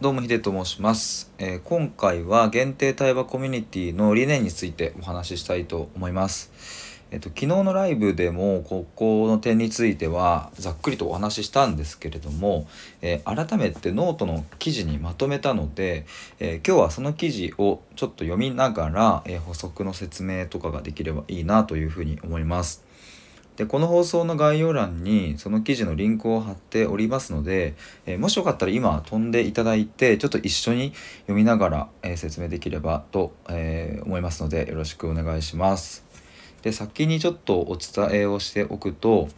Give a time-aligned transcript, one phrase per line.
[0.00, 6.50] どうもヒデと申します、えー今回は限定対話コミュニティの理念についてお話ししたいと思います。
[7.10, 12.66] えっと昨日のライブでもここの点についてはざっくりとお話ししたんですけれども、
[13.02, 16.06] えー改めてノートの記事にまとめたので、
[16.38, 22.89] えー今日はその記事をちょっと読みながら、えー補足の説明とかができればいいなというふうに思います。
[23.56, 27.74] でこの放送の概要欄にその記事のリンクを貼っておりますので、
[28.06, 36.04] えーもしよかったら今飛んでいただいてちょっと一緒に読みながら、えー説明できればと、えー思いますのでよろしくお願いします。
[36.62, 39.28] で先にちょっとお伝えをしておくと、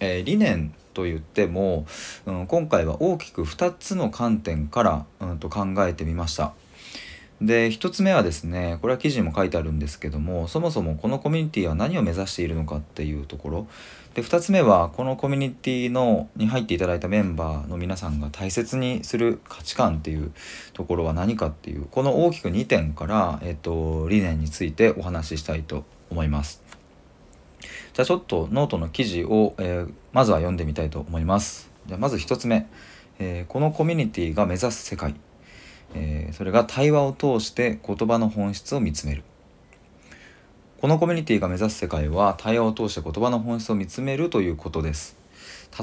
[0.00, 1.86] え理念と言っても、
[2.26, 6.52] うん、今回は大きく2つの観点から、うん、と考えてみました。
[7.46, 13.66] で1つ目はですねこれは記事にも書いてあるんですけどもそもそもこのコミュニティは何を目指しているのかっていうところ
[14.14, 20.32] で2つ目はこのコミュニティのに入っていただいたメンバーの皆さんが大切にする価値観っていう
[20.72, 26.62] ところは何かっていうこの大きく2点から、えっと理念についてお話ししたいと思います。
[27.60, 31.70] じゃあちょっとノートの記事を、えーまずは読んでみたいと思います。
[31.86, 32.66] じゃあまず1つ目、
[33.18, 35.14] えーこのコミュニティが目指す世界
[35.94, 39.22] えーそれが対話を通して言葉の本質を見つめる。
[40.80, 45.16] このコミュニティが目指す世界は対話を通して言葉の本質を見つめるということです。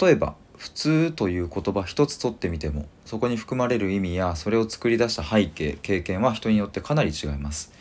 [0.00, 7.72] 例えば普通という言葉一つとってみてもそこに含まれる意味やそれを作り出した背景経験は人によってかなり違います。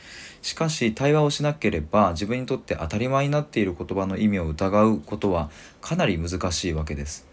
[0.41, 5.49] しかし対話をしなければ自分にとって当たり前になっている言葉の意味を疑うことは
[5.81, 7.30] かなり難しいわけです。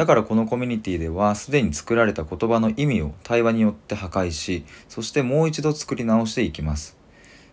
[0.00, 6.96] だからこのコミュニティではすでに作られた言葉の意味を対話によって破壊しそしてもう一度作り直していきます。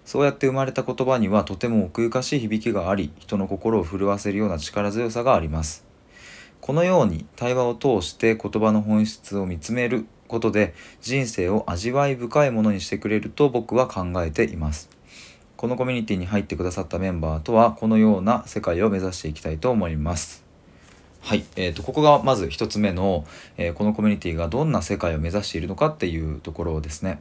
[0.06, 5.86] そうやって生まれた言葉にはとても奥ゆかしい響きがあり人の心を震わせるような力強さがあります。
[6.62, 14.90] このように対話を通して言葉の本質を見つめることで人生を味わい深いものにしてくれると僕は考えています。
[15.58, 20.47] このコミュニティに入ってくださったメンバーとはこのような世界を目指していきたいと思います。
[21.28, 23.26] はい、えー、とここがまず一つ目の、
[23.58, 27.20] えーこのコミュニティがどんな世界を目指しているのかっていうところですね。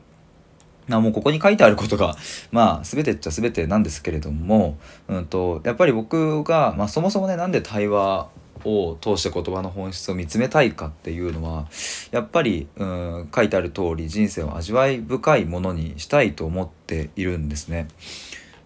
[0.87, 2.17] なもうここに書いてあることが
[2.53, 4.79] まあ全てっちゃ全てなんですけれども、
[5.09, 8.29] うん、とやっぱり僕が、まあ、そもそもねなんで対話
[8.65, 11.67] を通して言葉の本質を見つめたいかっていうのは
[12.13, 17.89] やっぱり、うん、書いてある通り人生を味わい深いものにしたいと思っているんですね。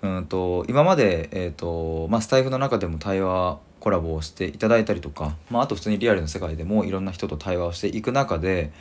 [0.02, 8.72] うんと今まで、えーとまあ、スタイフの中でも対話コラボをしていただいたりとか、まあ、あと普通にリアルの世界でもいろんな人と対話をしていく中で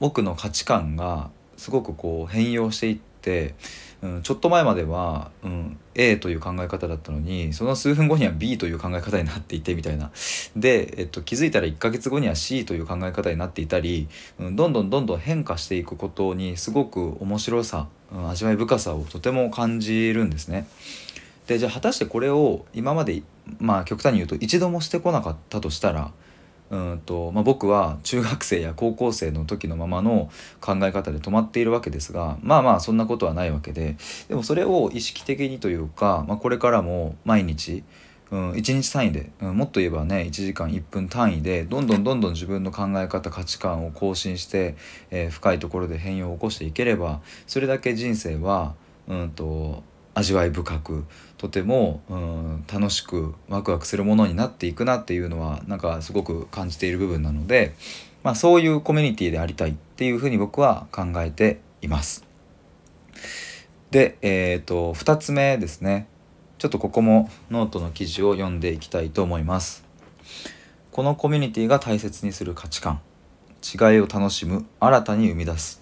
[0.00, 3.54] 僕の価値観がすごくこう変容していって、
[4.00, 10.12] うん、ちょっと前までは、うん、A という考え方だったのにその数分後には B という考え方になっていてみたいな
[10.54, 20.68] で、えっと、気づいたら1ヶ月後には C という考え方になっていたり、うん、どんどんどんどん変化していくことにすごく面白さ、うん、味わい深さをとても感じるんですね。
[21.48, 23.22] でじゃあ果たしてこれを今まで
[23.58, 26.12] まあ極端に言うと一度もしてこなかったとしたら
[26.70, 33.96] うんと、まあ、僕は中学生や高校生の時のままの考え方で止まっているわけですがまあまあそんなことはないわけで
[34.28, 37.82] でもそれを意識的にというか、まあ、これからも毎日、
[38.30, 44.76] うん、1日単位で、うん、もっと言えばね1時間1分単位でどんどんどんどん自分の考え方価値観を更新して、
[45.10, 48.74] えー深いところで変容を起こしていければそれだけ人生は
[49.06, 49.82] うんと
[50.18, 51.04] 味わい深く
[51.36, 57.74] とても、うん、楽しくワクワクするものになっていくなっていうのはなんかすごく感じている部分なので、
[58.24, 62.24] まあ、そういうコミュニティでありたいっていうふうに僕は考えています。
[63.90, 66.08] で、えー、と2つ目ですね
[66.58, 69.84] ちょっとここもノートの記事を読んでいきたいと思います。
[70.90, 73.00] このコミュニティが大切にする価値観
[73.62, 75.77] 違いを楽しむ新たに生み出す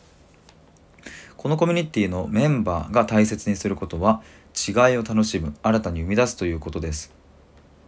[1.46, 4.20] このコミュニティのメンバーが大切にすることは
[4.68, 7.14] 違いを楽しむ新たに生み出すということです。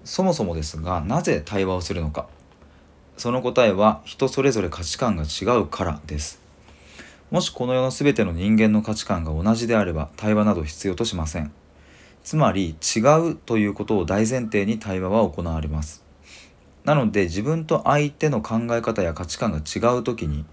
[0.04, 2.28] そもそもですがなぜ対話をするのか。
[3.16, 6.41] その答えは人それぞれ価値観が違うからです。
[7.32, 11.50] もしこの世の全ての人間の価値観が同じであれば対話など必要としません。
[12.22, 13.00] つまり違
[13.31, 16.04] うということを大前提に対話は行われます。
[16.84, 20.44] なので自分と相手の考え方や価値観が違う時に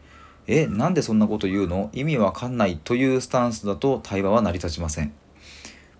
[0.47, 1.89] えなんでそんなこと言うの？
[1.93, 5.13] 意味わかんないというスタンスだと対話は成り立ちません。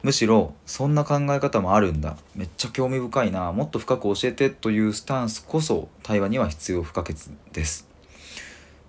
[0.04, 2.16] むしろそんな考え方もあるんだ。
[2.36, 3.52] めっちゃ興味深いな。
[3.52, 7.16] もっと深く教えてというスタンスこそ対話には必要不可欠
[7.54, 7.88] です。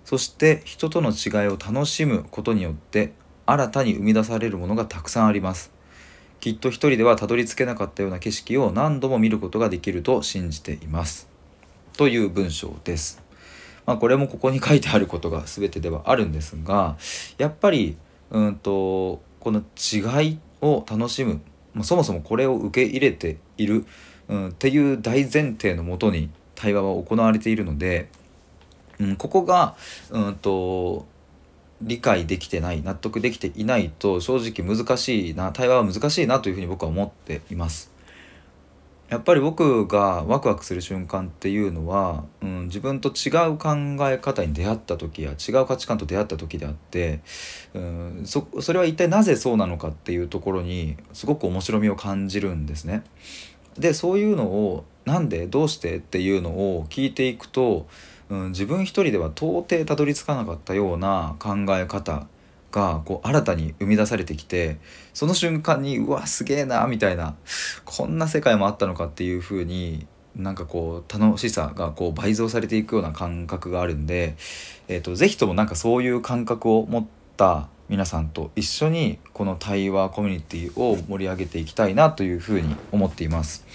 [0.05, 3.13] そして人との違いを楽しむことによって
[3.47, 5.71] 新たに生み出されるものがたくさんあります。
[6.39, 11.27] きっと一人ではたどり着けなかったような景色を何度も見ることができると信じています。
[11.97, 13.26] という文章です。
[13.87, 16.97] まあ、これもここに書いてあることが全てではあるんですが
[17.37, 17.97] やっぱり
[18.29, 21.41] うんとこの違いを楽しむ
[21.83, 23.85] そもそもこれを受け入れている、
[24.27, 28.09] うん、っていう大前提のもとに対話は行われているので、
[28.99, 29.75] うん、ここが
[30.09, 31.05] うんと
[31.81, 37.96] 理解できてない納得できていないと正直難しいな対話は難しいなというふうに僕は思っています。
[39.09, 43.69] やっぱり僕がワクワクする瞬間っていうのは、うん、自分と違う考
[44.09, 47.21] え方に出会った時や違う価値観と出会った時であって、
[47.73, 53.03] うん、そそれは一体なぜそうなのかっていうところにすごく面白みを感じるんですね。
[53.79, 57.87] でそういうのをなんでどうしてっていうのを聞いていくと、
[58.29, 62.27] うん、自分一人では到底たどり着かなかったような考え方
[62.71, 64.77] がこう新たに生み出されてきて
[65.13, 67.35] その瞬間にうわすげえなみたいな
[67.85, 70.05] こんな世界もあったのかっていう風に
[70.35, 74.35] なんかこう楽しさがこう倍増されていくような感覚があるんで、
[74.87, 77.05] えーと、是非ともなんかそういう感覚を持っ
[77.37, 83.65] た皆さんと一緒にこの対話コミュニティを盛り上げていきたいなというふうに思っています。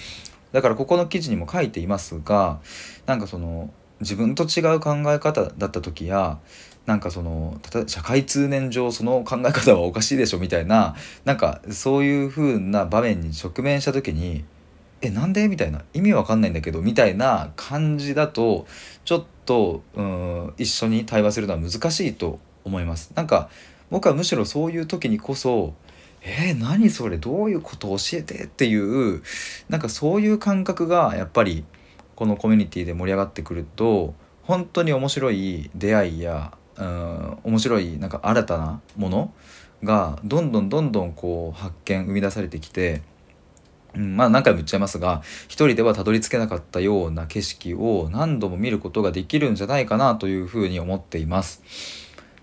[0.52, 2.60] だからここの記事にも書いていますが
[3.06, 6.38] なんかその自分と違う考え方だった時や
[6.86, 14.44] なんかその社会通念上その考え方はおかしいでしょみたいななんかそういう風な場面に直面した時に
[15.00, 18.66] 「えなんで?」みたいな意味わかんないんだけどみたいな感じだと
[19.04, 23.12] ちょっとうん一緒に対話するのは難しいと思います。
[23.14, 23.48] なんか
[23.90, 25.74] 僕はむしろそういう時にこそ
[26.24, 29.22] えー、何それどういうこと教えてっていう
[29.68, 31.64] なんかそういう感覚がやっぱり
[32.14, 34.14] このコミュニティで盛り上がってくると
[34.44, 36.52] 本当に面白い出会いや
[36.82, 39.32] うん面白いなんか新たなもの
[39.84, 43.02] がどんどんどんどんこう発見生み出されてきて、
[43.94, 51.62] うん、まあ何回も言っちゃいますが一人ではたどり着けなかったような景色を何度も見ることができるんじゃないかなというふうに思っています。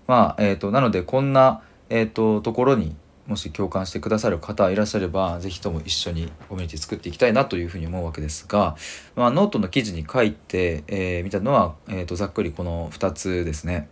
[0.06, 2.96] まあえーと、なのでこんな、えーと、ところに
[3.28, 8.76] もし共感してくださる方いらっしゃれば是非とも一緒にコミュニティ作っていきたいなというふうに思うわけですが、
[9.14, 13.88] まあ、ノートの記事に書いて、えー、見たのは、えーとざっくりこの2つですね。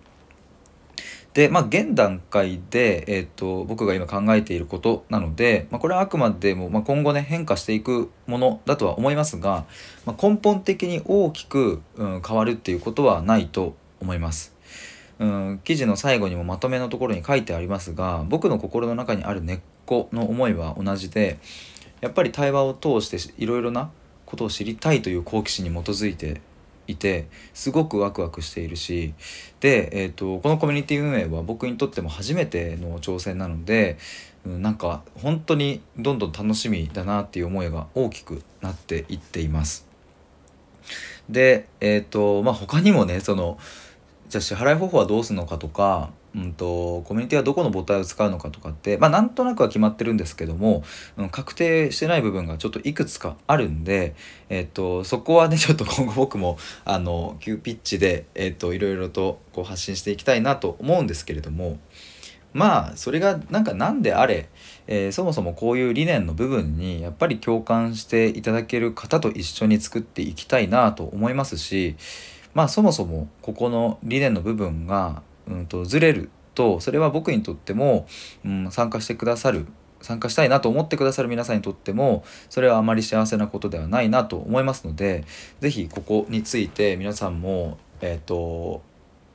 [1.38, 9.64] でまあ現段階で、えーと、僕が今考えていることなので、まあ、これはあくまでも、まあ、今後ね変化していくものだとは思いますが、
[10.04, 14.52] まあ、根本的に大きく、うん、変わるっていうことはないと思います。
[15.20, 21.38] うん、記事の最後にもまとめのところに書いてありますが僕の心の中にある根っこの思いは同じで
[22.00, 23.92] やっぱり対話を通していろいろな
[24.26, 26.40] ことを知りたいという好奇心に基づいて
[26.88, 29.14] いてすごくワクワクしているし
[29.60, 33.98] で、えーと、このコミュニティ運営は僕にとっても初めての挑戦なので、
[34.44, 39.86] うん、なんか本当にどんどん楽しみだなっていう思いが大きくなっていっています。
[41.28, 43.58] でえっ、ー、とまあ他にもねその
[44.28, 50.84] じゃあ支払い方法はどうするのかとかうんと、コミュニティはどこの母体を使うのかとかって、まあ、なんとなくは決まってるんですけども、
[51.16, 54.14] うん、確定してない部分がちょっといくつかあるんで、
[54.48, 61.78] えっと、そこはね ちょっと今後僕もあの急ピッチで、えっと、いろいろとこう発信していきたいなと思うんですけれども
[62.52, 64.48] まあそれがなんか何であれ、
[64.86, 71.96] えー、そもそもこういう理念の部分にやっぱり共感していただける方と一緒に作っていきたいなと思いますし
[72.54, 78.06] まあそもそもここの理念の部分がうんとずれるとそれは僕にとっても、
[78.44, 79.66] うん、参加してくださる
[80.00, 85.24] 参加したいなと思ってくださる皆さんにとってもそれはあまり幸せなことではないなと思いますので
[85.60, 88.82] 是非ここについて皆さんもえっ、ー、と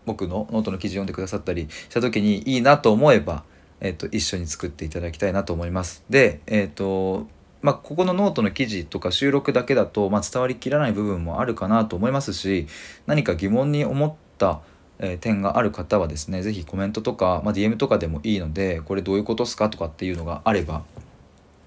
[0.05, 3.43] 僕のノートの記事読んでくださったりした時にいいなと思えば、
[3.79, 6.03] えーと、一緒に作っていただきたいなと思います。
[6.09, 7.27] でえ、ー、と
[7.61, 12.67] まあ、ここのノートの記事とか収録だけだと、まあ、伝わりきらない部分もあるかなと思いますし
[13.07, 14.59] 何か疑問に思った
[14.99, 20.83] え点がある方はですね是非コメントとか、まあ、DM とかでもいいのでこれどういうことっすかとかっていうのがあれば、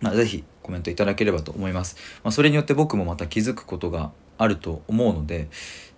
[0.01, 5.49] まあ、是非コメントいただければと思います、まあ、それによって僕もまた気づくことがあると思うので、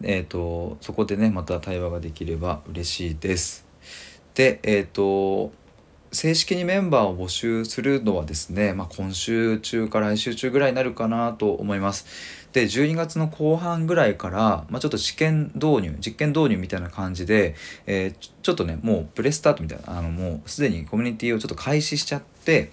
[0.02, 3.66] えーと、そこでねまた対話ができれば嬉しいです。
[4.34, 5.52] でえっ、ー、と
[6.10, 12.06] 正式にメンバーを募集するのはですね、まあ、今週中か来週中ぐらいになるかなと思います。
[12.52, 17.54] で12月の後半ぐらいから、まあ、ちょっと試験導入実験導入みたいな感じで、
[17.86, 22.70] えー、ちょっとねもうプレスタートみたいなあのもうすでにコミュニティをちょっと開始しちゃって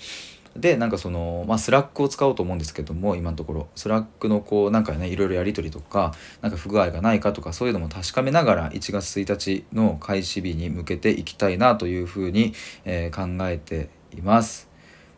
[0.56, 12.54] でなんかそのまあ Slack を使おうと思うんですけども今のところ Slack のこうなんかねいろいろやり取りとかなんか不具合がないかとかそういうのも確かめながら1月1日の開始日に向けていきたいなというふうに、
[12.86, 14.70] えー、考えています。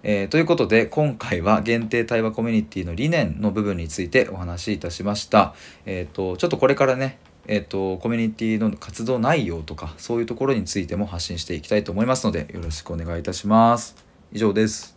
[0.03, 5.53] えー、ということで今回は限定対話コミュニティの理念の部分についてお話しいたしました。
[5.85, 13.95] えーと、ちょっとこれからねえーと、コミュニティの活動内容とかそういうところについても発信していきたいと思いますのでよろしくお願いいたします。
[14.33, 14.96] 以上です。